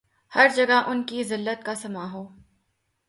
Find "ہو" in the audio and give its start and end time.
2.09-2.23